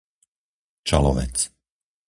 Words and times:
Čalovec 0.87 1.35